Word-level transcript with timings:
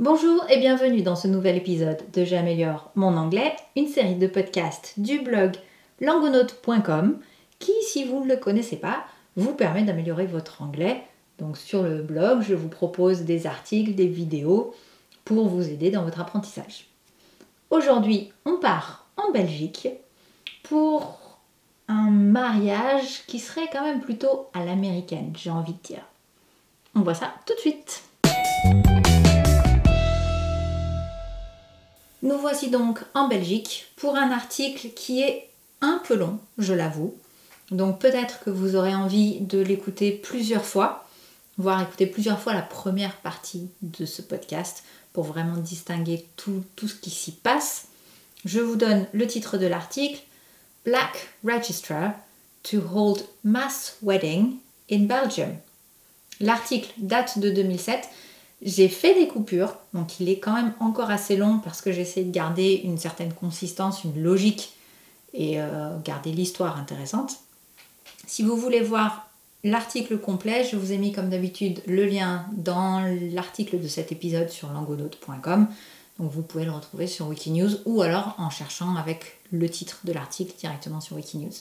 Bonjour 0.00 0.44
et 0.50 0.58
bienvenue 0.58 1.02
dans 1.02 1.14
ce 1.14 1.28
nouvel 1.28 1.56
épisode 1.56 2.02
de 2.12 2.24
J'améliore 2.24 2.90
mon 2.96 3.16
anglais, 3.16 3.54
une 3.76 3.86
série 3.86 4.16
de 4.16 4.26
podcasts 4.26 4.94
du 4.96 5.20
blog 5.20 5.52
langonaute.com 6.00 7.20
qui, 7.60 7.70
si 7.86 8.02
vous 8.02 8.24
ne 8.24 8.28
le 8.28 8.36
connaissez 8.36 8.74
pas, 8.74 9.04
vous 9.36 9.54
permet 9.54 9.84
d'améliorer 9.84 10.26
votre 10.26 10.62
anglais. 10.62 11.04
Donc 11.38 11.56
sur 11.56 11.84
le 11.84 12.02
blog, 12.02 12.42
je 12.42 12.56
vous 12.56 12.68
propose 12.68 13.22
des 13.22 13.46
articles, 13.46 13.94
des 13.94 14.08
vidéos 14.08 14.74
pour 15.24 15.46
vous 15.46 15.68
aider 15.68 15.92
dans 15.92 16.02
votre 16.02 16.20
apprentissage. 16.20 16.88
Aujourd'hui, 17.70 18.32
on 18.44 18.56
part 18.56 19.06
en 19.16 19.30
Belgique 19.30 19.86
pour 20.64 21.38
un 21.86 22.10
mariage 22.10 23.24
qui 23.28 23.38
serait 23.38 23.70
quand 23.72 23.84
même 23.84 24.00
plutôt 24.00 24.48
à 24.54 24.64
l'américaine, 24.64 25.32
j'ai 25.36 25.50
envie 25.50 25.74
de 25.74 25.82
dire. 25.84 26.04
On 26.96 27.02
voit 27.02 27.14
ça 27.14 27.32
tout 27.46 27.54
de 27.54 27.60
suite. 27.60 28.02
Nous 32.24 32.38
voici 32.38 32.70
donc 32.70 33.00
en 33.12 33.28
Belgique 33.28 33.92
pour 33.96 34.16
un 34.16 34.30
article 34.30 34.88
qui 34.96 35.20
est 35.20 35.50
un 35.82 36.00
peu 36.08 36.14
long, 36.16 36.38
je 36.56 36.72
l'avoue. 36.72 37.14
Donc 37.70 38.00
peut-être 38.00 38.40
que 38.40 38.48
vous 38.48 38.76
aurez 38.76 38.94
envie 38.94 39.40
de 39.40 39.58
l'écouter 39.58 40.10
plusieurs 40.10 40.64
fois, 40.64 41.06
voire 41.58 41.82
écouter 41.82 42.06
plusieurs 42.06 42.40
fois 42.40 42.54
la 42.54 42.62
première 42.62 43.18
partie 43.18 43.68
de 43.82 44.06
ce 44.06 44.22
podcast 44.22 44.84
pour 45.12 45.24
vraiment 45.24 45.58
distinguer 45.58 46.24
tout, 46.36 46.64
ce 46.78 46.94
qui 46.94 47.10
s'y 47.10 47.32
passe. 47.32 47.88
Je 48.46 48.60
vous 48.60 48.76
donne 48.76 49.04
le 49.12 49.26
titre 49.26 49.58
de 49.58 49.66
l'article 49.66 50.22
Black 50.86 51.28
Registrar 51.44 52.12
to 52.62 52.78
hold 52.90 53.22
mass 53.44 53.98
wedding 54.00 54.56
in 54.90 55.00
Belgium. 55.00 55.54
L'article 56.40 56.90
date 56.96 57.38
de 57.38 57.50
2007 57.50 58.08
j'ai 58.64 58.88
fait 58.88 59.14
des 59.14 59.28
coupures, 59.28 59.76
donc 59.92 60.20
il 60.20 60.28
est 60.30 60.38
quand 60.38 60.54
même 60.54 60.72
encore 60.80 61.10
assez 61.10 61.36
long 61.36 61.58
parce 61.58 61.82
que 61.82 61.92
j'essaie 61.92 62.24
de 62.24 62.32
garder 62.32 62.80
une 62.82 62.96
certaine 62.96 63.32
consistance, 63.32 64.04
une 64.04 64.22
logique 64.22 64.72
et 65.34 65.60
euh, 65.60 65.98
garder 66.02 66.32
l'histoire 66.32 66.78
intéressante. 66.78 67.36
Si 68.26 68.42
vous 68.42 68.56
voulez 68.56 68.80
voir 68.80 69.28
l'article 69.64 70.18
complet, 70.18 70.64
je 70.64 70.76
vous 70.76 70.92
ai 70.92 70.98
mis 70.98 71.12
comme 71.12 71.28
d'habitude 71.28 71.82
le 71.86 72.06
lien 72.06 72.46
dans 72.52 73.02
l'article 73.32 73.80
de 73.80 73.88
cet 73.88 74.12
épisode 74.12 74.48
sur 74.48 74.72
langonaute.com. 74.72 75.66
Donc 76.18 76.30
vous 76.30 76.42
pouvez 76.42 76.64
le 76.64 76.70
retrouver 76.70 77.06
sur 77.06 77.26
Wikinews 77.28 77.70
ou 77.84 78.00
alors 78.00 78.34
en 78.38 78.48
cherchant 78.48 78.96
avec 78.96 79.40
le 79.52 79.68
titre 79.68 80.00
de 80.04 80.12
l'article 80.12 80.54
directement 80.58 81.02
sur 81.02 81.16
Wikinews. 81.16 81.52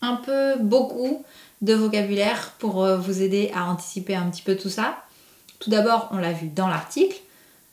Un 0.00 0.16
peu 0.16 0.56
beaucoup 0.58 1.24
de 1.60 1.74
vocabulaire 1.74 2.52
pour 2.58 2.84
euh, 2.84 2.96
vous 2.96 3.20
aider 3.20 3.50
à 3.54 3.66
anticiper 3.66 4.14
un 4.14 4.30
petit 4.30 4.42
peu 4.42 4.56
tout 4.56 4.70
ça. 4.70 5.02
Tout 5.58 5.70
d'abord, 5.70 6.08
on 6.10 6.18
l'a 6.18 6.32
vu 6.32 6.48
dans 6.48 6.68
l'article, 6.68 7.20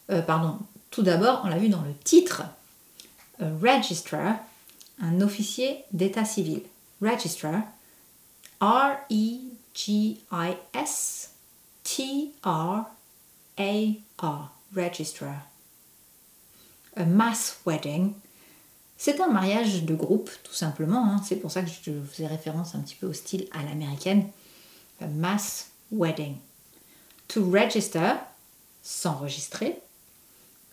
euh, 0.10 0.22
pardon, 0.22 0.58
tout 0.92 1.04
d'abord, 1.04 1.42
on 1.44 1.48
l'a 1.48 1.58
vu 1.58 1.70
dans 1.70 1.82
le 1.82 1.94
titre. 2.04 2.44
A 3.42 3.46
registrar, 3.62 4.36
un 5.02 5.22
officier 5.22 5.84
d'état 5.92 6.26
civil. 6.26 6.62
Registrar, 7.02 7.62
R-E-G-I-S 8.62 9.56
T-R-A-R, 11.86 12.86
registrar. 14.76 15.48
A 16.98 17.06
mass 17.06 17.60
wedding, 17.66 18.14
c'est 18.98 19.22
un 19.22 19.28
mariage 19.28 19.84
de 19.84 19.94
groupe, 19.94 20.32
tout 20.44 20.54
simplement. 20.54 21.06
Hein. 21.06 21.22
C'est 21.24 21.36
pour 21.36 21.52
ça 21.52 21.62
que 21.62 21.70
je 21.70 21.92
faisais 22.12 22.28
référence 22.28 22.74
un 22.74 22.80
petit 22.80 22.96
peu 22.96 23.08
au 23.08 23.14
style 23.14 23.48
à 23.52 23.62
l'américaine. 23.64 24.30
A 25.00 25.08
mass 25.08 25.70
wedding. 25.92 26.38
To 27.30 27.50
register, 27.50 28.16
s'enregistrer. 28.84 29.80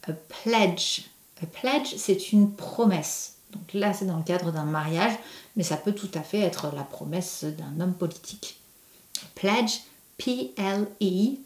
A 0.09 0.13
pledge. 0.13 1.03
A 1.43 1.47
pledge, 1.47 1.95
c'est 1.97 2.33
une 2.33 2.53
promesse. 2.55 3.35
Donc 3.53 3.73
là, 3.75 3.93
c'est 3.93 4.07
dans 4.07 4.17
le 4.17 4.25
cadre 4.25 4.51
d'un 4.53 4.65
mariage, 4.65 5.13
mais 5.57 5.63
ça 5.63 5.77
peut 5.77 5.93
tout 5.93 6.11
à 6.15 6.23
fait 6.23 6.41
être 6.41 6.73
la 6.75 6.85
promesse 6.85 7.45
d'un 7.45 7.81
homme 7.81 7.95
politique. 7.95 8.59
Pledge, 9.35 9.81
P-L-E-D-G-E. 10.17 11.43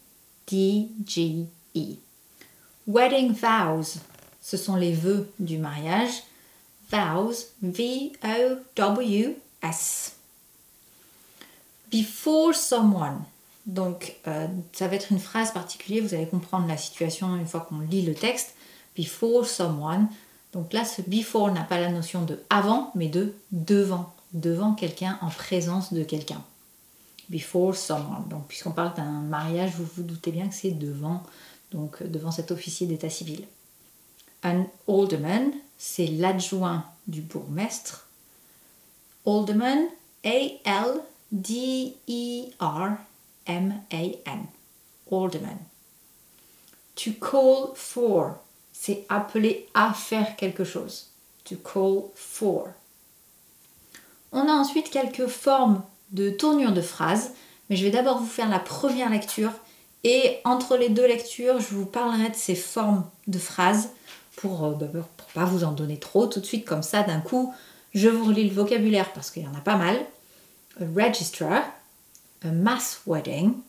Wedding 2.87 3.33
vows, 3.33 3.99
ce 4.41 4.57
sont 4.57 4.77
les 4.77 4.93
vœux 4.93 5.29
du 5.41 5.59
mariage. 5.59 6.23
Vows, 6.91 7.35
V-O-W-S. 7.63 8.13
Before 11.91 12.55
someone, 12.55 13.25
donc, 13.67 14.17
euh, 14.29 14.47
ça 14.73 14.87
va 14.87 14.95
être 14.95 15.11
une 15.11 15.19
phrase 15.19 15.53
particulière, 15.53 16.05
vous 16.05 16.15
allez 16.15 16.29
comprendre 16.29 16.69
la 16.69 16.77
situation 16.77 17.35
une 17.37 17.47
fois 17.47 17.61
qu'on 17.61 17.81
lit 17.81 18.03
le 18.03 18.15
texte. 18.15 18.55
Before 18.97 19.45
someone. 19.45 20.09
Donc 20.53 20.73
là, 20.73 20.85
ce 20.85 21.03
before 21.03 21.51
n'a 21.51 21.65
pas 21.65 21.81
la 21.81 21.91
notion 21.91 22.23
de 22.23 22.41
avant, 22.49 22.93
mais 22.95 23.09
de 23.09 23.35
devant. 23.51 24.15
Devant 24.33 24.73
quelqu'un, 24.75 25.19
en 25.21 25.29
présence 25.29 25.93
de 25.93 26.05
quelqu'un. 26.05 26.43
Before 27.29 27.75
someone. 27.75 28.29
Donc, 28.31 28.47
puisqu'on 28.47 28.71
parle 28.71 28.95
d'un 28.95 29.21
mariage, 29.21 29.73
vous 29.77 29.89
vous 29.97 30.05
doutez 30.05 30.31
bien 30.31 30.49
que 30.49 30.55
c'est 30.55 30.71
devant, 30.71 31.25
donc 31.73 32.03
devant 32.05 32.31
cet 32.31 32.53
officier 32.53 32.87
d'état 32.87 33.11
civil. 33.11 33.45
Un 34.45 34.67
alderman, 34.89 35.51
c'est 35.77 36.07
l'adjoint 36.07 36.85
du 37.09 37.21
bourgmestre. 37.21 38.07
Alderman, 39.27 39.87
A-L-D-E-R 40.25 41.07
M-A-N. 43.47 44.47
Alderman. 45.11 45.59
To 46.97 47.13
call 47.13 47.75
for, 47.75 48.39
c'est 48.73 49.05
appeler 49.09 49.69
à 49.75 49.93
faire 49.93 50.37
quelque 50.37 50.65
chose. 50.65 51.11
To 51.45 51.57
call 51.57 52.11
for. 52.15 52.69
On 54.33 54.49
a 54.49 54.53
ensuite 54.53 54.91
quelques 54.91 55.29
formes 55.29 55.83
de 56.11 56.31
tournure 56.31 56.73
de 56.73 56.81
phrases, 56.81 57.33
mais 57.69 57.77
je 57.77 57.85
vais 57.85 57.91
d'abord 57.91 58.19
vous 58.19 58.27
faire 58.27 58.49
la 58.49 58.59
première 58.59 59.11
lecture 59.11 59.53
et 60.05 60.39
entre 60.45 60.77
les 60.77 60.89
deux 60.89 61.07
lectures, 61.07 61.61
je 61.61 61.75
vous 61.75 61.87
parlerai 61.87 62.31
de 62.31 62.37
ces 62.37 62.55
formes 62.55 63.05
de 63.27 63.39
phrases 63.39 63.91
pour 64.37 64.63
ne 64.69 64.85
euh, 64.85 64.89
bah, 64.93 65.09
pas 65.35 65.45
vous 65.45 65.65
en 65.65 65.73
donner 65.73 65.99
trop 65.99 66.27
tout 66.27 66.41
de 66.41 66.47
suite 66.47 66.65
comme 66.65 66.83
ça 66.83 67.03
d'un 67.03 67.21
coup. 67.21 67.53
Je 67.95 68.09
vous 68.09 68.25
relis 68.27 68.49
le 68.49 68.55
vocabulaire 68.55 69.13
parce 69.13 69.31
qu'il 69.31 69.43
y 69.43 69.49
en 69.49 69.55
a 69.55 69.61
pas 69.61 69.77
mal. 69.77 69.99
A 70.81 70.85
registrar, 70.85 71.63
a 72.47 72.53
mass 72.53 73.01
wedding, 73.05 73.63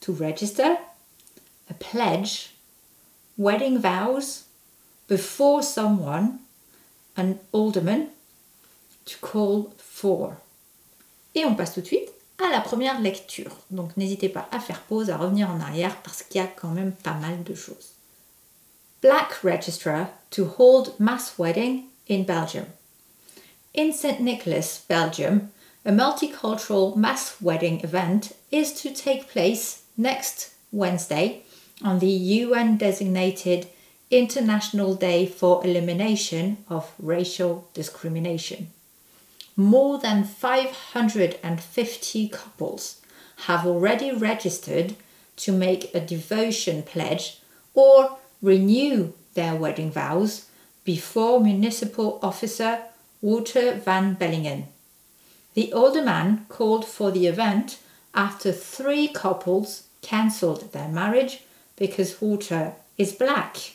to 0.00 0.12
register, 0.12 0.78
a 1.68 1.74
pledge, 1.74 2.54
wedding 3.36 3.78
vows, 3.78 4.44
before 5.08 5.62
someone, 5.62 6.40
an 7.16 7.38
alderman, 7.52 8.08
to 9.04 9.16
call 9.20 9.72
for. 9.78 10.38
Et 11.34 11.44
on 11.44 11.54
passe 11.54 11.74
tout 11.74 11.82
de 11.82 11.86
suite 11.86 12.10
à 12.38 12.50
la 12.50 12.60
première 12.60 13.00
lecture. 13.00 13.56
Donc 13.70 13.96
n'hésitez 13.96 14.28
pas 14.28 14.48
à 14.50 14.60
faire 14.60 14.80
pause, 14.80 15.10
à 15.10 15.16
revenir 15.16 15.50
en 15.50 15.60
arrière 15.60 15.96
parce 16.02 16.22
qu'il 16.22 16.40
y 16.40 16.44
a 16.44 16.46
quand 16.46 16.70
même 16.70 16.92
pas 16.92 17.14
mal 17.14 17.42
de 17.44 17.54
choses. 17.54 17.92
Black 19.02 19.32
registrar 19.44 20.08
to 20.30 20.46
hold 20.58 20.94
mass 20.98 21.34
wedding 21.38 21.84
in 22.08 22.22
Belgium. 22.22 22.66
In 23.76 23.92
St. 23.92 24.20
Nicholas, 24.20 24.80
Belgium, 24.88 25.48
a 25.86 25.92
multicultural 25.92 26.96
mass 26.96 27.40
wedding 27.40 27.80
event 27.82 28.32
is 28.50 28.72
to 28.72 28.92
take 28.92 29.28
place 29.28 29.84
next 29.96 30.52
Wednesday 30.72 31.44
on 31.80 32.00
the 32.00 32.08
UN 32.08 32.76
designated 32.76 33.68
International 34.10 34.96
Day 34.96 35.26
for 35.26 35.64
Elimination 35.64 36.56
of 36.68 36.92
Racial 36.98 37.68
Discrimination. 37.72 38.72
More 39.54 40.00
than 40.00 40.24
550 40.24 42.28
couples 42.30 43.00
have 43.46 43.64
already 43.64 44.10
registered 44.10 44.96
to 45.36 45.52
make 45.52 45.94
a 45.94 46.00
devotion 46.00 46.82
pledge 46.82 47.38
or 47.74 48.18
renew 48.42 49.12
their 49.34 49.54
wedding 49.54 49.92
vows 49.92 50.46
before 50.82 51.40
Municipal 51.40 52.18
Officer 52.24 52.80
Walter 53.20 53.74
van 53.74 54.16
Bellingen. 54.16 54.66
The 55.56 55.72
older 55.72 56.02
man 56.02 56.44
called 56.50 56.84
for 56.84 57.10
the 57.10 57.26
event 57.26 57.78
after 58.14 58.52
three 58.52 59.08
couples 59.08 59.84
cancelled 60.02 60.70
their 60.72 60.88
marriage 60.88 61.44
because 61.76 62.20
Walter 62.20 62.74
is 62.98 63.14
black. 63.14 63.74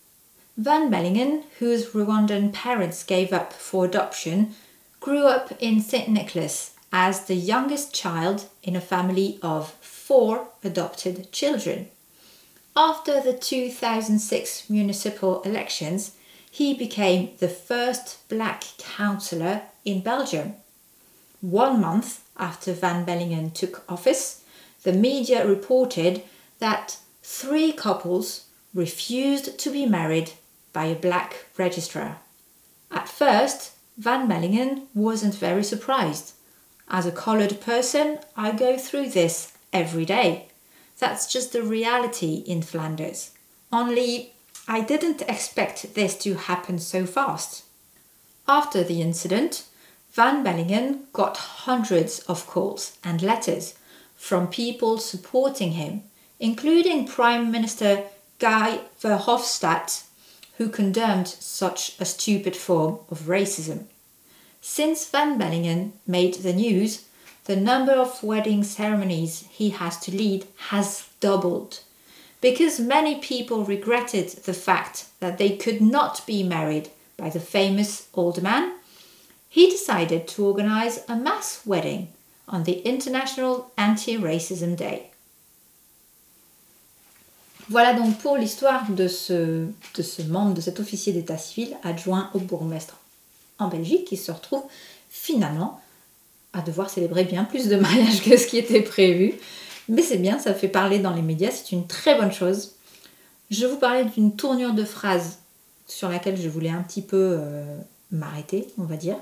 Van 0.56 0.92
Bellingen, 0.92 1.44
whose 1.58 1.88
Rwandan 1.88 2.54
parents 2.54 3.02
gave 3.02 3.34
up 3.34 3.52
for 3.52 3.86
adoption, 3.86 4.54
grew 5.00 5.26
up 5.26 5.54
in 5.60 5.82
St. 5.82 6.08
Nicholas 6.08 6.76
as 6.94 7.26
the 7.26 7.34
youngest 7.34 7.96
child 7.96 8.46
in 8.62 8.76
a 8.76 8.82
family 8.82 9.40
of 9.42 9.72
four 9.82 10.50
adopted 10.64 11.32
children. 11.32 11.90
After 12.76 13.20
the 13.20 13.34
2006 13.34 14.70
municipal 14.70 15.42
elections, 15.42 16.16
he 16.52 16.76
became 16.76 17.32
the 17.40 17.50
first 17.50 18.30
black 18.30 18.66
councillor 18.78 19.64
in 19.84 20.02
Belgium. 20.02 20.54
One 21.42 21.82
month 21.82 22.24
after 22.38 22.72
Van 22.72 23.06
Bellingen 23.06 23.54
took 23.54 23.84
office, 23.90 24.44
the 24.84 24.94
media 24.94 25.46
reported 25.46 26.24
that 26.60 26.98
three 27.24 27.72
couples 27.72 28.46
refused 28.74 29.58
to 29.60 29.72
be 29.72 29.86
married 29.86 30.32
by 30.72 30.86
a 30.86 30.96
black 30.96 31.48
registrar. 31.58 32.20
At 32.92 33.10
first, 33.10 33.72
Van 33.98 34.28
Bellingen 34.28 34.84
wasn't 34.94 35.36
very 35.36 35.64
surprised. 35.64 36.34
As 36.88 37.06
a 37.06 37.12
coloured 37.12 37.60
person, 37.60 38.20
I 38.36 38.52
go 38.52 38.78
through 38.78 39.10
this 39.10 39.54
every 39.74 40.06
day. 40.06 40.48
That's 41.00 41.32
just 41.32 41.54
the 41.54 41.64
reality 41.64 42.44
in 42.46 42.62
Flanders. 42.62 43.32
Only 43.72 44.34
I 44.68 44.82
didn't 44.82 45.24
expect 45.24 45.96
this 45.96 46.16
to 46.20 46.36
happen 46.36 46.78
so 46.78 47.06
fast. 47.06 47.64
After 48.48 48.84
the 48.84 49.02
incident, 49.02 49.66
Van 50.14 50.44
Bellingen 50.44 51.06
got 51.14 51.38
hundreds 51.38 52.20
of 52.28 52.46
calls 52.46 52.98
and 53.02 53.22
letters 53.22 53.76
from 54.18 54.48
people 54.48 54.98
supporting 54.98 55.72
him, 55.72 56.04
including 56.38 57.08
Prime 57.08 57.50
Minister 57.50 58.04
Guy 58.38 58.82
Verhofstadt, 59.02 60.04
who 60.58 60.68
condemned 60.68 61.30
such 61.30 61.96
a 61.98 62.04
stupid 62.04 62.58
form 62.58 63.00
of 63.10 63.22
racism. 63.22 63.86
Since 64.60 65.10
Van 65.10 65.40
Bellingen 65.40 65.94
made 66.06 66.36
the 66.36 66.54
news, 66.54 67.06
the 67.46 67.56
number 67.56 67.94
of 67.94 68.22
wedding 68.22 68.64
ceremonies 68.64 69.46
he 69.50 69.70
has 69.70 69.98
to 70.02 70.12
lead 70.12 70.46
has 70.72 71.08
doubled. 71.22 71.80
Because 72.42 72.82
many 72.82 73.20
people 73.20 73.64
regretted 73.64 74.30
the 74.44 74.54
fact 74.54 75.06
that 75.22 75.38
they 75.38 75.56
could 75.56 75.80
not 75.80 76.26
be 76.28 76.44
married 76.44 76.90
by 77.16 77.30
the 77.30 77.40
famous 77.40 78.08
old 78.14 78.42
man, 78.44 78.74
he 79.56 79.70
decided 79.70 80.26
to 80.28 80.46
organize 80.46 81.02
a 81.08 81.16
mass 81.16 81.62
wedding 81.66 82.08
on 82.48 82.64
the 82.64 82.82
International 82.86 83.72
Anti-Racism 83.78 84.76
Day. 84.76 85.12
Voilà 87.70 87.94
donc 87.94 88.18
pour 88.18 88.38
l'histoire 88.38 88.90
de 88.90 89.08
ce, 89.08 89.66
de 89.96 90.02
ce 90.02 90.22
membre, 90.24 90.54
de 90.54 90.62
cet 90.62 90.80
officier 90.80 91.14
d'état 91.14 91.38
civil 91.38 91.78
adjoint 91.84 92.30
au 92.34 92.40
bourgmestre 92.40 92.98
en 93.60 93.68
Belgique 93.68 94.06
qui 94.06 94.18
se 94.18 94.32
retrouve 94.32 94.64
finalement 95.10 95.80
à 96.54 96.62
devoir 96.62 96.90
célébrer 96.90 97.24
bien 97.24 97.46
plus 97.46 97.68
de 97.68 97.76
mariages 97.78 98.24
que 98.24 98.36
ce 98.36 98.48
qui 98.48 98.58
était 98.58 98.82
prévu. 98.82 99.34
Mais 99.88 100.02
c'est 100.02 100.18
bien, 100.18 100.40
ça 100.40 100.54
fait 100.54 100.68
parler 100.68 101.00
dans 101.00 101.14
les 101.14 101.22
médias, 101.22 101.52
c'est 101.52 101.72
une 101.72 101.88
très 101.88 102.18
bonne 102.18 102.32
chose. 102.32 102.74
Je 103.50 103.66
vous 103.66 103.78
parlais 103.78 104.06
d'une 104.06 104.36
tournure 104.36 104.74
de 104.74 104.84
phrase 104.84 105.40
sur 105.88 106.10
laquelle 106.10 106.40
je 106.40 106.48
voulais 106.48 106.70
un 106.70 106.82
petit 106.82 107.02
peu 107.02 107.38
euh, 107.40 107.78
m'arrêter, 108.12 108.68
on 108.78 108.84
va 108.84 108.96
dire. 108.96 109.18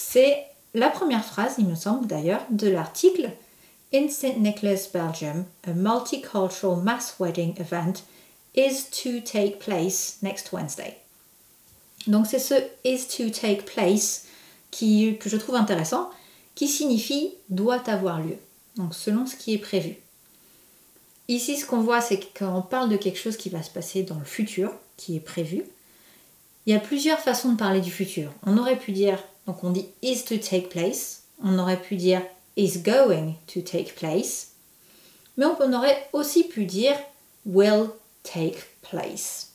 C'est 0.00 0.46
la 0.74 0.90
première 0.90 1.24
phrase, 1.24 1.56
il 1.58 1.66
me 1.66 1.74
semble 1.74 2.06
d'ailleurs, 2.06 2.46
de 2.50 2.68
l'article 2.68 3.32
In 3.92 4.08
St. 4.08 4.38
Nicholas, 4.38 4.88
Belgium, 4.94 5.44
a 5.66 5.72
multicultural 5.72 6.80
mass 6.80 7.16
wedding 7.18 7.58
event 7.58 8.04
is 8.54 8.84
to 9.02 9.20
take 9.20 9.58
place 9.58 10.18
next 10.22 10.52
Wednesday. 10.52 10.96
Donc 12.06 12.26
c'est 12.26 12.38
ce 12.38 12.54
is 12.84 13.08
to 13.08 13.28
take 13.28 13.64
place 13.64 14.26
qui, 14.70 15.18
que 15.18 15.28
je 15.28 15.36
trouve 15.36 15.56
intéressant, 15.56 16.10
qui 16.54 16.68
signifie 16.68 17.34
doit 17.48 17.90
avoir 17.90 18.20
lieu, 18.20 18.36
donc 18.76 18.94
selon 18.94 19.26
ce 19.26 19.34
qui 19.34 19.52
est 19.52 19.58
prévu. 19.58 19.96
Ici, 21.26 21.56
ce 21.56 21.66
qu'on 21.66 21.80
voit, 21.80 22.00
c'est 22.00 22.20
qu'on 22.38 22.62
parle 22.62 22.88
de 22.88 22.96
quelque 22.96 23.18
chose 23.18 23.36
qui 23.36 23.48
va 23.48 23.64
se 23.64 23.70
passer 23.70 24.04
dans 24.04 24.18
le 24.18 24.24
futur, 24.24 24.72
qui 24.96 25.16
est 25.16 25.20
prévu. 25.20 25.64
Il 26.66 26.72
y 26.72 26.76
a 26.76 26.80
plusieurs 26.80 27.18
façons 27.18 27.50
de 27.50 27.58
parler 27.58 27.80
du 27.80 27.90
futur. 27.90 28.30
On 28.46 28.58
aurait 28.58 28.78
pu 28.78 28.92
dire, 28.92 29.18
donc 29.48 29.64
on 29.64 29.70
dit 29.70 29.86
is 30.02 30.24
to 30.24 30.36
take 30.36 30.68
place, 30.68 31.22
on 31.42 31.58
aurait 31.58 31.80
pu 31.80 31.96
dire 31.96 32.22
is 32.56 32.82
going 32.82 33.32
to 33.46 33.62
take 33.62 33.94
place, 33.94 34.48
mais 35.38 35.46
on 35.46 35.72
aurait 35.72 36.06
aussi 36.12 36.44
pu 36.44 36.66
dire 36.66 36.94
will 37.46 37.88
take 38.22 38.58
place. 38.82 39.52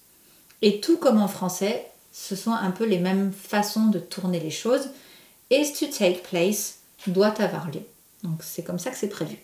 Et 0.64 0.82
tout 0.82 0.98
comme 0.98 1.22
en 1.22 1.28
français, 1.28 1.86
ce 2.12 2.36
sont 2.36 2.54
un 2.54 2.72
peu 2.72 2.86
les 2.86 2.98
mêmes 2.98 3.32
façons 3.32 3.86
de 3.86 4.00
tourner 4.00 4.40
les 4.40 4.50
choses. 4.50 4.90
Is 5.52 5.74
to 5.74 5.86
take 5.86 6.24
place 6.24 6.80
doit 7.06 7.40
avoir 7.40 7.70
lieu. 7.70 7.84
Donc 8.24 8.42
c'est 8.42 8.64
comme 8.64 8.80
ça 8.80 8.90
que 8.90 8.98
c'est 8.98 9.10
prévu. 9.10 9.38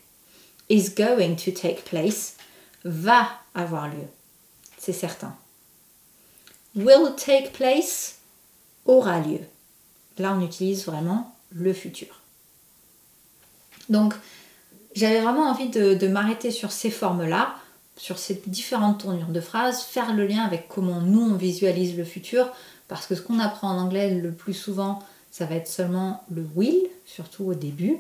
Is 0.69 0.95
going 0.97 1.35
to 1.35 1.51
take 1.51 1.83
place 1.83 2.37
va 2.83 3.29
avoir 3.53 3.87
lieu. 3.87 4.07
C'est 4.79 4.93
certain. 4.93 5.35
Will 6.75 7.13
take 7.15 7.51
place 7.51 8.15
aura 8.85 9.19
lieu. 9.19 9.41
Là, 10.19 10.35
on 10.37 10.45
utilise 10.45 10.85
vraiment 10.85 11.35
le 11.51 11.73
futur. 11.73 12.19
Donc, 13.89 14.13
j'avais 14.95 15.21
vraiment 15.21 15.49
envie 15.49 15.69
de, 15.69 16.07
m'arrêter 16.07 16.51
sur 16.51 16.71
ces 16.71 16.91
formes-là 16.91 17.55
sur 17.99 18.17
ces 18.17 18.41
différentes 18.47 19.01
tournures 19.01 19.27
de 19.27 19.41
phrases, 19.41 19.81
faire 19.81 20.13
le 20.15 20.25
lien 20.25 20.43
avec 20.43 20.69
comment 20.69 21.01
nous 21.01 21.19
on 21.19 21.35
visualise 21.35 21.97
le 21.97 22.05
futur, 22.05 22.49
parce 22.87 23.05
que 23.05 23.13
ce 23.13 23.21
qu'on 23.21 23.39
apprend 23.39 23.69
en 23.69 23.77
anglais 23.77 24.15
le 24.15 24.31
plus 24.31 24.53
souvent, 24.53 24.99
ça 25.31 25.45
va 25.45 25.55
être 25.55 25.67
seulement 25.67 26.23
le 26.31 26.47
will, 26.55 26.79
surtout 27.05 27.43
au 27.43 27.53
début, 27.55 27.97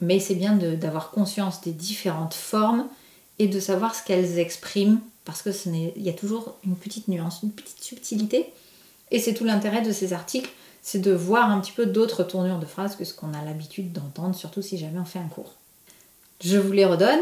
mais 0.00 0.20
c'est 0.20 0.36
bien 0.36 0.54
d'avoir 0.54 1.10
conscience 1.10 1.60
des 1.60 1.72
différentes 1.72 2.34
formes 2.34 2.86
et 3.40 3.48
de 3.48 3.58
savoir 3.58 3.96
ce 3.96 4.04
qu'elles 4.04 4.38
expriment, 4.38 5.00
parce 5.24 5.42
que 5.42 5.50
il 5.66 6.02
y 6.02 6.08
a 6.08 6.12
toujours 6.12 6.54
une 6.64 6.76
petite 6.76 7.08
nuance, 7.08 7.40
une 7.42 7.50
petite 7.50 7.82
subtilité, 7.82 8.46
et 9.10 9.18
c'est 9.18 9.34
tout 9.34 9.44
l'intérêt 9.44 9.82
de 9.82 9.90
ces 9.90 10.12
articles, 10.12 10.50
c'est 10.86 11.00
de 11.00 11.10
voir 11.10 11.50
un 11.50 11.60
petit 11.60 11.72
peu 11.72 11.84
d'autres 11.84 12.22
tournures 12.22 12.60
de 12.60 12.64
phrases 12.64 12.94
que 12.94 13.04
ce 13.04 13.12
qu'on 13.12 13.34
a 13.34 13.42
l'habitude 13.42 13.92
d'entendre, 13.92 14.36
surtout 14.36 14.62
si 14.62 14.78
jamais 14.78 15.00
on 15.00 15.04
fait 15.04 15.18
un 15.18 15.26
cours. 15.26 15.54
Je 16.40 16.58
vous 16.58 16.70
les 16.70 16.84
redonne 16.84 17.18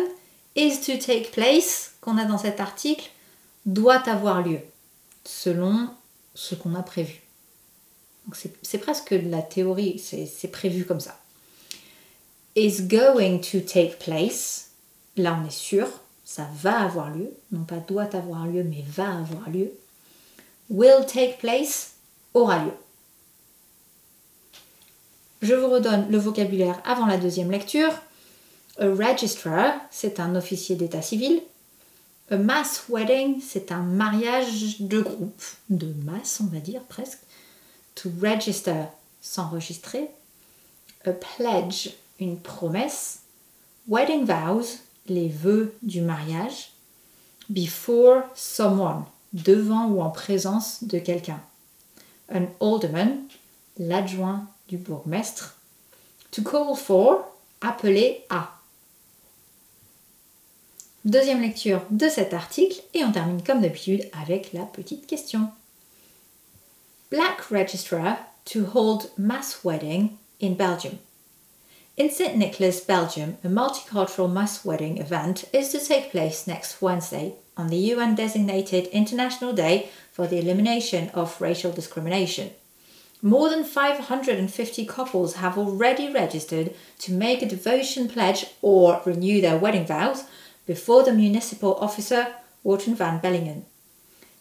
is 0.54 0.82
to 0.82 0.98
take 0.98 1.30
place 1.30 1.92
qu'on 2.02 2.18
a 2.18 2.26
dans 2.26 2.36
cet 2.36 2.60
article 2.60 3.08
doit 3.64 4.06
avoir 4.06 4.42
lieu 4.42 4.58
selon 5.24 5.88
ce 6.34 6.54
qu'on 6.54 6.74
a 6.74 6.82
prévu. 6.82 7.22
C'est 8.60 8.76
presque 8.76 9.14
de 9.14 9.30
la 9.30 9.40
théorie, 9.40 9.98
c'est 9.98 10.48
prévu 10.48 10.84
comme 10.84 11.00
ça. 11.00 11.18
Is 12.56 12.82
going 12.82 13.38
to 13.38 13.60
take 13.60 13.96
place, 13.98 14.72
là 15.16 15.40
on 15.42 15.46
est 15.46 15.50
sûr, 15.50 15.88
ça 16.26 16.46
va 16.60 16.80
avoir 16.80 17.08
lieu, 17.08 17.30
non 17.50 17.64
pas 17.64 17.78
doit 17.78 18.14
avoir 18.14 18.46
lieu, 18.46 18.62
mais 18.62 18.84
va 18.86 19.20
avoir 19.20 19.48
lieu. 19.48 19.72
Will 20.68 21.06
take 21.06 21.38
place, 21.38 21.92
aura 22.34 22.58
lieu. 22.62 22.72
Je 25.44 25.52
vous 25.52 25.68
redonne 25.68 26.10
le 26.10 26.16
vocabulaire 26.16 26.80
avant 26.86 27.04
la 27.04 27.18
deuxième 27.18 27.50
lecture. 27.50 27.92
A 28.78 28.86
registrar, 28.86 29.74
c'est 29.90 30.18
un 30.18 30.36
officier 30.36 30.74
d'état 30.74 31.02
civil. 31.02 31.42
A 32.30 32.38
mass 32.38 32.84
wedding, 32.88 33.42
c'est 33.42 33.70
un 33.70 33.82
mariage 33.82 34.80
de 34.80 35.02
groupe, 35.02 35.42
de 35.68 35.92
masse, 36.06 36.40
on 36.42 36.46
va 36.46 36.60
dire 36.60 36.80
presque. 36.84 37.18
To 37.96 38.10
register, 38.22 38.84
s'enregistrer. 39.20 40.08
A 41.04 41.12
pledge, 41.12 41.90
une 42.18 42.38
promesse. 42.38 43.18
Wedding 43.86 44.24
vows, 44.24 44.78
les 45.08 45.28
vœux 45.28 45.74
du 45.82 46.00
mariage. 46.00 46.70
Before 47.50 48.22
someone, 48.34 49.04
devant 49.34 49.88
ou 49.88 50.00
en 50.00 50.08
présence 50.08 50.84
de 50.84 50.98
quelqu'un. 50.98 51.42
An 52.34 52.46
alderman, 52.62 53.18
l'adjoint 53.78 54.46
du 54.68 54.76
bourgmestre. 54.76 55.56
To 56.32 56.42
call 56.42 56.76
for, 56.76 57.24
appeler 57.60 58.24
à. 58.30 58.50
Deuxième 61.04 61.42
lecture 61.42 61.82
de 61.90 62.08
cet 62.08 62.32
article 62.32 62.82
et 62.94 63.04
on 63.04 63.12
termine 63.12 63.42
comme 63.42 63.60
d'habitude 63.60 64.08
avec 64.18 64.52
la 64.52 64.64
petite 64.64 65.06
question. 65.06 65.50
Black 67.10 67.40
registrar 67.50 68.16
to 68.46 68.64
hold 68.74 69.10
mass 69.18 69.60
wedding 69.64 70.16
in 70.40 70.54
Belgium. 70.54 70.98
In 71.96 72.10
St. 72.10 72.36
Nicholas, 72.36 72.80
Belgium, 72.80 73.36
a 73.44 73.48
multicultural 73.48 74.32
mass 74.32 74.64
wedding 74.64 74.98
event 74.98 75.44
is 75.52 75.70
to 75.70 75.78
take 75.78 76.10
place 76.10 76.46
next 76.46 76.82
Wednesday 76.82 77.34
on 77.56 77.68
the 77.68 77.92
UN 77.92 78.16
designated 78.16 78.86
International 78.86 79.52
Day 79.52 79.90
for 80.10 80.26
the 80.26 80.38
Elimination 80.38 81.10
of 81.10 81.40
Racial 81.40 81.70
Discrimination. 81.70 82.50
More 83.24 83.48
than 83.48 83.64
550 83.64 84.84
couples 84.84 85.36
have 85.36 85.56
already 85.56 86.12
registered 86.12 86.74
to 86.98 87.12
make 87.14 87.40
a 87.40 87.48
devotion 87.48 88.06
pledge 88.06 88.48
or 88.60 89.00
renew 89.06 89.40
their 89.40 89.56
wedding 89.56 89.86
vows 89.86 90.24
before 90.66 91.02
the 91.02 91.14
municipal 91.14 91.74
officer, 91.76 92.34
Wharton 92.62 92.94
van 92.94 93.20
Bellingen. 93.22 93.62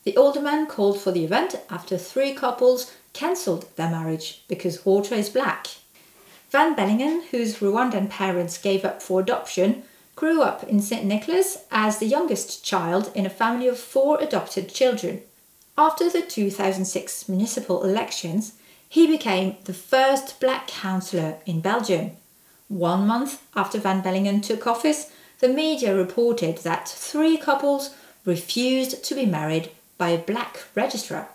The 0.03 0.17
alderman 0.17 0.65
called 0.65 0.99
for 0.99 1.13
the 1.13 1.23
event 1.23 1.55
after 1.69 1.97
three 1.97 2.33
couples 2.33 2.93
cancelled 3.13 3.73
their 3.77 3.89
marriage 3.89 4.43
because 4.49 4.85
water 4.85 5.15
is 5.15 5.29
black. 5.29 5.67
Van 6.49 6.75
Bellingen, 6.75 7.23
whose 7.31 7.59
Rwandan 7.59 8.09
parents 8.09 8.57
gave 8.57 8.83
up 8.83 9.01
for 9.01 9.21
adoption, 9.21 9.83
grew 10.17 10.41
up 10.41 10.61
in 10.65 10.81
St. 10.81 11.05
Nicholas 11.05 11.63
as 11.71 11.99
the 11.99 12.05
youngest 12.05 12.65
child 12.65 13.13
in 13.15 13.25
a 13.25 13.29
family 13.29 13.69
of 13.69 13.79
four 13.79 14.19
adopted 14.19 14.67
children. 14.67 15.21
After 15.77 16.09
the 16.09 16.21
2006 16.21 17.29
municipal 17.29 17.85
elections, 17.85 18.55
he 18.93 19.07
became 19.07 19.55
the 19.63 19.73
first 19.73 20.39
black 20.39 20.67
councillor 20.67 21.37
in 21.47 21.59
Belgium. 21.59 22.11
One 22.67 23.07
month 23.07 23.41
after 23.55 23.79
Van 23.79 24.03
Bellingen 24.03 24.43
took 24.43 24.67
office, 24.67 25.11
the 25.39 25.47
media 25.47 25.97
reported 25.97 26.59
that 26.59 26.87
three 26.87 27.37
couples 27.37 27.95
refused 28.23 29.03
to 29.03 29.15
be 29.15 29.25
married 29.25 29.71
by 29.97 30.09
a 30.09 30.19
black 30.19 30.65
registrar. 30.75 31.27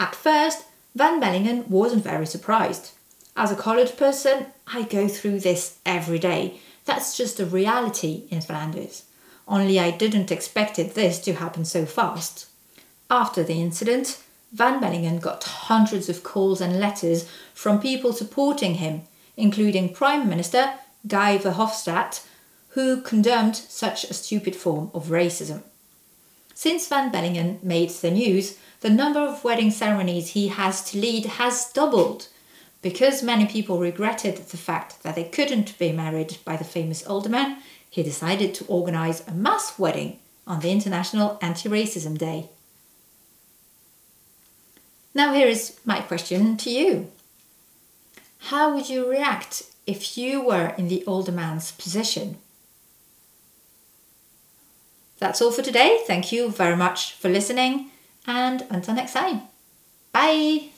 At 0.00 0.14
first, 0.14 0.64
Van 0.94 1.20
Bellingen 1.20 1.68
wasn't 1.68 2.02
very 2.02 2.24
surprised. 2.24 2.92
As 3.36 3.52
a 3.52 3.56
coloured 3.56 3.98
person, 3.98 4.46
I 4.66 4.84
go 4.84 5.06
through 5.06 5.40
this 5.40 5.76
every 5.84 6.18
day. 6.18 6.60
That's 6.86 7.14
just 7.14 7.38
a 7.40 7.44
reality 7.44 8.22
in 8.30 8.40
Flanders. 8.40 9.02
Only 9.46 9.78
I 9.78 9.90
didn't 9.90 10.32
expect 10.32 10.76
this 10.76 11.18
to 11.24 11.34
happen 11.34 11.66
so 11.66 11.84
fast. 11.84 12.46
After 13.10 13.42
the 13.42 13.60
incident, 13.60 14.23
Van 14.54 14.80
Bellingen 14.80 15.20
got 15.20 15.42
hundreds 15.42 16.08
of 16.08 16.22
calls 16.22 16.60
and 16.60 16.78
letters 16.78 17.28
from 17.54 17.80
people 17.80 18.12
supporting 18.12 18.74
him, 18.74 19.02
including 19.36 19.92
Prime 19.92 20.28
Minister 20.28 20.74
Guy 21.08 21.38
Verhofstadt, 21.38 22.24
who 22.68 23.02
condemned 23.02 23.56
such 23.56 24.04
a 24.04 24.14
stupid 24.14 24.54
form 24.54 24.92
of 24.94 25.06
racism. 25.06 25.62
Since 26.54 26.86
Van 26.86 27.10
Bellingen 27.10 27.60
made 27.64 27.90
the 27.90 28.12
news, 28.12 28.56
the 28.78 28.90
number 28.90 29.18
of 29.18 29.42
wedding 29.42 29.72
ceremonies 29.72 30.30
he 30.30 30.46
has 30.48 30.88
to 30.90 31.00
lead 31.00 31.26
has 31.26 31.72
doubled. 31.72 32.28
Because 32.80 33.24
many 33.24 33.46
people 33.46 33.80
regretted 33.80 34.36
the 34.36 34.56
fact 34.56 35.02
that 35.02 35.16
they 35.16 35.24
couldn't 35.24 35.76
be 35.78 35.90
married 35.90 36.36
by 36.44 36.56
the 36.56 36.62
famous 36.62 37.04
alderman, 37.04 37.56
he 37.90 38.04
decided 38.04 38.54
to 38.54 38.66
organize 38.66 39.26
a 39.26 39.32
mass 39.32 39.80
wedding 39.80 40.20
on 40.46 40.60
the 40.60 40.70
International 40.70 41.38
Anti 41.42 41.68
Racism 41.68 42.16
Day. 42.16 42.50
Now, 45.14 45.32
here 45.32 45.46
is 45.46 45.78
my 45.84 46.00
question 46.00 46.56
to 46.58 46.70
you 46.70 47.10
How 48.50 48.74
would 48.74 48.88
you 48.88 49.08
react 49.08 49.62
if 49.86 50.18
you 50.18 50.42
were 50.42 50.74
in 50.76 50.88
the 50.88 51.04
older 51.06 51.32
man's 51.32 51.70
position? 51.72 52.38
That's 55.18 55.40
all 55.40 55.52
for 55.52 55.62
today. 55.62 56.00
Thank 56.06 56.32
you 56.32 56.50
very 56.50 56.76
much 56.76 57.12
for 57.12 57.28
listening, 57.28 57.90
and 58.26 58.66
until 58.68 58.94
next 58.94 59.12
time. 59.12 59.42
Bye! 60.12 60.73